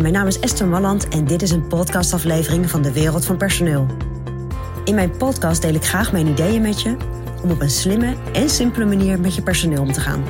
Mijn 0.00 0.12
naam 0.12 0.26
is 0.26 0.40
Esther 0.40 0.66
Malland 0.66 1.08
en 1.08 1.24
dit 1.24 1.42
is 1.42 1.50
een 1.50 1.66
podcastaflevering 1.66 2.70
van 2.70 2.82
de 2.82 2.92
Wereld 2.92 3.24
van 3.24 3.36
Personeel. 3.36 3.86
In 4.84 4.94
mijn 4.94 5.16
podcast 5.16 5.62
deel 5.62 5.74
ik 5.74 5.84
graag 5.84 6.12
mijn 6.12 6.26
ideeën 6.26 6.62
met 6.62 6.82
je 6.82 6.96
om 7.42 7.50
op 7.50 7.60
een 7.60 7.70
slimme 7.70 8.14
en 8.32 8.50
simpele 8.50 8.84
manier 8.84 9.20
met 9.20 9.34
je 9.34 9.42
personeel 9.42 9.82
om 9.82 9.92
te 9.92 10.00
gaan. 10.00 10.24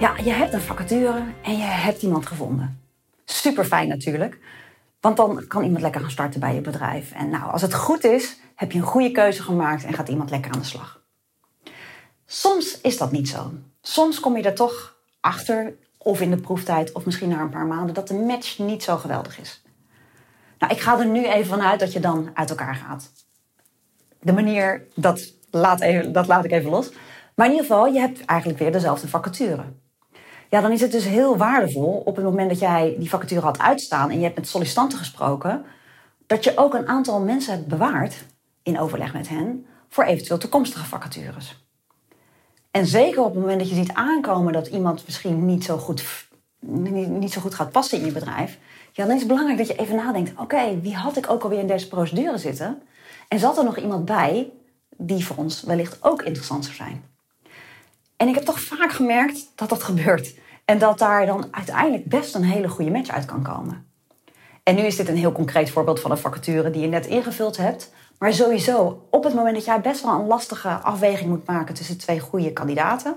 Ja, 0.00 0.16
je 0.24 0.32
hebt 0.32 0.52
een 0.52 0.60
vacature 0.60 1.22
en 1.42 1.56
je 1.56 1.64
hebt 1.64 2.02
iemand 2.02 2.26
gevonden. 2.26 2.80
Super 3.24 3.64
fijn 3.64 3.88
natuurlijk. 3.88 4.38
Want 5.00 5.16
dan 5.16 5.44
kan 5.48 5.64
iemand 5.64 5.82
lekker 5.82 6.00
gaan 6.00 6.10
starten 6.10 6.40
bij 6.40 6.54
je 6.54 6.60
bedrijf. 6.60 7.12
En 7.12 7.30
nou, 7.30 7.52
als 7.52 7.62
het 7.62 7.74
goed 7.74 8.04
is, 8.04 8.40
heb 8.54 8.72
je 8.72 8.78
een 8.78 8.84
goede 8.84 9.10
keuze 9.10 9.42
gemaakt 9.42 9.84
en 9.84 9.92
gaat 9.92 10.08
iemand 10.08 10.30
lekker 10.30 10.52
aan 10.52 10.60
de 10.60 10.66
slag. 10.66 11.03
Soms 12.34 12.80
is 12.80 12.98
dat 12.98 13.12
niet 13.12 13.28
zo. 13.28 13.52
Soms 13.80 14.20
kom 14.20 14.36
je 14.36 14.42
er 14.42 14.54
toch 14.54 14.96
achter, 15.20 15.74
of 15.98 16.20
in 16.20 16.30
de 16.30 16.36
proeftijd, 16.36 16.92
of 16.92 17.04
misschien 17.04 17.28
na 17.28 17.40
een 17.40 17.48
paar 17.48 17.66
maanden, 17.66 17.94
dat 17.94 18.08
de 18.08 18.14
match 18.14 18.58
niet 18.58 18.82
zo 18.82 18.96
geweldig 18.96 19.40
is. 19.40 19.62
Nou, 20.58 20.72
ik 20.72 20.80
ga 20.80 20.98
er 20.98 21.06
nu 21.06 21.26
even 21.26 21.46
vanuit 21.46 21.80
dat 21.80 21.92
je 21.92 22.00
dan 22.00 22.30
uit 22.34 22.50
elkaar 22.50 22.74
gaat. 22.74 23.12
De 24.20 24.32
manier, 24.32 24.86
dat 24.94 25.32
laat, 25.50 25.80
even, 25.80 26.12
dat 26.12 26.26
laat 26.26 26.44
ik 26.44 26.50
even 26.50 26.70
los. 26.70 26.90
Maar 27.34 27.46
in 27.46 27.52
ieder 27.52 27.66
geval, 27.66 27.86
je 27.86 27.98
hebt 27.98 28.24
eigenlijk 28.24 28.58
weer 28.58 28.72
dezelfde 28.72 29.08
vacature. 29.08 29.64
Ja, 30.50 30.60
dan 30.60 30.72
is 30.72 30.80
het 30.80 30.92
dus 30.92 31.04
heel 31.04 31.36
waardevol 31.36 32.02
op 32.04 32.16
het 32.16 32.24
moment 32.24 32.50
dat 32.50 32.58
jij 32.58 32.96
die 32.98 33.08
vacature 33.08 33.40
had 33.40 33.58
uitstaan 33.58 34.10
en 34.10 34.16
je 34.16 34.24
hebt 34.24 34.36
met 34.36 34.48
sollicitanten 34.48 34.98
gesproken, 34.98 35.64
dat 36.26 36.44
je 36.44 36.56
ook 36.56 36.74
een 36.74 36.88
aantal 36.88 37.20
mensen 37.20 37.52
hebt 37.54 37.66
bewaard 37.66 38.24
in 38.62 38.78
overleg 38.78 39.12
met 39.12 39.28
hen 39.28 39.66
voor 39.88 40.04
eventueel 40.04 40.38
toekomstige 40.38 40.84
vacatures. 40.84 41.63
En 42.74 42.86
zeker 42.86 43.22
op 43.22 43.32
het 43.32 43.40
moment 43.40 43.58
dat 43.58 43.68
je 43.68 43.74
ziet 43.74 43.92
aankomen 43.92 44.52
dat 44.52 44.66
iemand 44.66 45.02
misschien 45.04 45.46
niet 45.46 45.64
zo 45.64 45.78
goed, 45.78 46.04
niet, 46.58 47.08
niet 47.08 47.32
zo 47.32 47.40
goed 47.40 47.54
gaat 47.54 47.70
passen 47.70 47.98
in 47.98 48.04
je 48.04 48.12
bedrijf, 48.12 48.58
ja, 48.92 49.04
dan 49.04 49.14
is 49.14 49.18
het 49.18 49.28
belangrijk 49.28 49.58
dat 49.58 49.66
je 49.66 49.76
even 49.76 49.96
nadenkt: 49.96 50.32
oké, 50.40 50.80
wie 50.80 50.94
had 50.94 51.16
ik 51.16 51.30
ook 51.30 51.42
alweer 51.42 51.58
in 51.58 51.66
deze 51.66 51.88
procedure 51.88 52.38
zitten? 52.38 52.82
En 53.28 53.38
zat 53.38 53.58
er 53.58 53.64
nog 53.64 53.78
iemand 53.78 54.04
bij 54.04 54.50
die 54.96 55.26
voor 55.26 55.36
ons 55.36 55.62
wellicht 55.62 55.98
ook 56.00 56.22
interessant 56.22 56.64
zou 56.64 56.76
zijn? 56.76 57.04
En 58.16 58.28
ik 58.28 58.34
heb 58.34 58.44
toch 58.44 58.60
vaak 58.60 58.92
gemerkt 58.92 59.52
dat 59.54 59.68
dat 59.68 59.82
gebeurt. 59.90 60.34
En 60.64 60.78
dat 60.78 60.98
daar 60.98 61.26
dan 61.26 61.48
uiteindelijk 61.50 62.04
best 62.04 62.34
een 62.34 62.44
hele 62.44 62.68
goede 62.68 62.90
match 62.90 63.10
uit 63.10 63.24
kan 63.24 63.42
komen. 63.42 63.86
En 64.62 64.74
nu 64.74 64.82
is 64.82 64.96
dit 64.96 65.08
een 65.08 65.16
heel 65.16 65.32
concreet 65.32 65.70
voorbeeld 65.70 66.00
van 66.00 66.10
een 66.10 66.18
vacature 66.18 66.70
die 66.70 66.82
je 66.82 66.88
net 66.88 67.06
ingevuld 67.06 67.56
hebt. 67.56 67.92
Maar 68.18 68.32
sowieso, 68.32 69.06
op 69.10 69.24
het 69.24 69.34
moment 69.34 69.54
dat 69.54 69.64
jij 69.64 69.80
best 69.80 70.02
wel 70.02 70.20
een 70.20 70.26
lastige 70.26 70.68
afweging 70.68 71.30
moet 71.30 71.46
maken 71.46 71.74
tussen 71.74 71.98
twee 71.98 72.20
goede 72.20 72.52
kandidaten. 72.52 73.16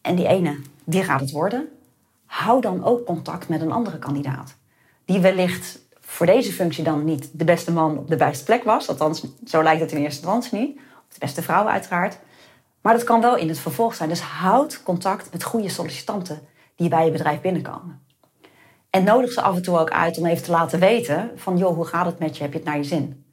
En 0.00 0.14
die 0.14 0.26
ene, 0.26 0.60
die 0.84 1.04
gaat 1.04 1.20
het 1.20 1.30
worden. 1.30 1.68
Hou 2.26 2.60
dan 2.60 2.84
ook 2.84 3.04
contact 3.04 3.48
met 3.48 3.60
een 3.60 3.72
andere 3.72 3.98
kandidaat. 3.98 4.56
Die 5.04 5.20
wellicht 5.20 5.78
voor 6.00 6.26
deze 6.26 6.52
functie 6.52 6.84
dan 6.84 7.04
niet 7.04 7.30
de 7.32 7.44
beste 7.44 7.72
man 7.72 7.98
op 7.98 8.08
de 8.08 8.16
beste 8.16 8.44
plek 8.44 8.64
was. 8.64 8.88
Althans, 8.88 9.24
zo 9.44 9.62
lijkt 9.62 9.80
het 9.80 9.92
in 9.92 10.02
eerste 10.02 10.20
instantie 10.20 10.58
niet. 10.58 10.76
Of 10.76 11.14
de 11.14 11.18
beste 11.18 11.42
vrouw 11.42 11.66
uiteraard. 11.66 12.18
Maar 12.80 12.92
dat 12.92 13.04
kan 13.04 13.20
wel 13.20 13.36
in 13.36 13.48
het 13.48 13.58
vervolg 13.58 13.94
zijn. 13.94 14.08
Dus 14.08 14.20
houd 14.20 14.82
contact 14.82 15.32
met 15.32 15.44
goede 15.44 15.68
sollicitanten 15.68 16.40
die 16.76 16.88
bij 16.88 17.04
je 17.04 17.10
bedrijf 17.10 17.40
binnenkomen. 17.40 18.02
En 18.90 19.04
nodig 19.04 19.32
ze 19.32 19.40
af 19.40 19.56
en 19.56 19.62
toe 19.62 19.78
ook 19.78 19.90
uit 19.90 20.18
om 20.18 20.26
even 20.26 20.44
te 20.44 20.50
laten 20.50 20.80
weten 20.80 21.30
van 21.36 21.56
joh, 21.56 21.74
hoe 21.74 21.86
gaat 21.86 22.06
het 22.06 22.18
met 22.18 22.36
je? 22.36 22.42
Heb 22.42 22.52
je 22.52 22.58
het 22.58 22.66
naar 22.66 22.76
je 22.76 22.84
zin? 22.84 23.23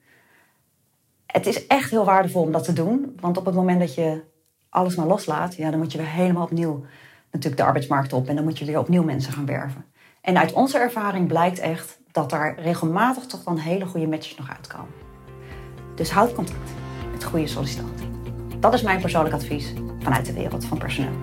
Het 1.31 1.45
is 1.45 1.67
echt 1.67 1.91
heel 1.91 2.05
waardevol 2.05 2.41
om 2.41 2.51
dat 2.51 2.63
te 2.63 2.73
doen. 2.73 3.17
Want 3.19 3.37
op 3.37 3.45
het 3.45 3.55
moment 3.55 3.79
dat 3.79 3.95
je 3.95 4.23
alles 4.69 4.95
maar 4.95 5.07
loslaat, 5.07 5.55
ja, 5.55 5.69
dan 5.69 5.79
moet 5.79 5.91
je 5.91 5.97
weer 5.97 6.07
helemaal 6.07 6.43
opnieuw 6.43 6.85
natuurlijk 7.31 7.61
de 7.61 7.67
arbeidsmarkt 7.67 8.13
op. 8.13 8.27
En 8.27 8.35
dan 8.35 8.43
moet 8.43 8.59
je 8.59 8.65
weer 8.65 8.79
opnieuw 8.79 9.03
mensen 9.03 9.33
gaan 9.33 9.45
werven. 9.45 9.85
En 10.21 10.37
uit 10.37 10.53
onze 10.53 10.77
ervaring 10.77 11.27
blijkt 11.27 11.59
echt 11.59 11.99
dat 12.11 12.29
daar 12.29 12.59
regelmatig 12.59 13.25
toch 13.25 13.43
dan 13.43 13.57
hele 13.57 13.85
goede 13.85 14.07
matches 14.07 14.37
nog 14.37 14.49
uitkomen. 14.49 14.93
Dus 15.95 16.11
houd 16.11 16.33
contact 16.33 16.71
met 17.11 17.23
goede 17.23 17.47
sollicitanten. 17.47 18.05
Dat 18.59 18.73
is 18.73 18.81
mijn 18.81 19.01
persoonlijk 19.01 19.35
advies 19.35 19.73
vanuit 19.99 20.25
de 20.25 20.33
wereld 20.33 20.65
van 20.65 20.77
personeel. 20.77 21.13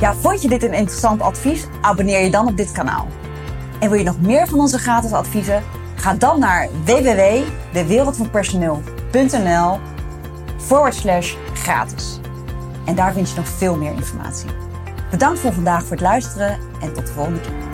Ja, 0.00 0.14
vond 0.14 0.42
je 0.42 0.48
dit 0.48 0.62
een 0.62 0.74
interessant 0.74 1.20
advies? 1.20 1.66
Abonneer 1.80 2.20
je 2.20 2.30
dan 2.30 2.46
op 2.46 2.56
dit 2.56 2.72
kanaal. 2.72 3.06
En 3.80 3.90
wil 3.90 3.98
je 3.98 4.04
nog 4.04 4.20
meer 4.20 4.46
van 4.46 4.60
onze 4.60 4.78
gratis 4.78 5.12
adviezen? 5.12 5.62
Ga 5.94 6.14
dan 6.14 6.38
naar 6.38 6.68
www.dewereldvanpersoneel.nl 6.84 9.78
forward 10.56 10.94
slash 10.94 11.34
gratis. 11.54 12.20
En 12.84 12.94
daar 12.94 13.12
vind 13.12 13.30
je 13.30 13.36
nog 13.36 13.48
veel 13.48 13.76
meer 13.76 13.92
informatie. 13.92 14.48
Bedankt 15.10 15.40
voor 15.40 15.52
vandaag 15.52 15.82
voor 15.82 15.90
het 15.90 16.00
luisteren 16.00 16.58
en 16.80 16.92
tot 16.92 17.06
de 17.06 17.12
volgende 17.12 17.40
keer. 17.40 17.67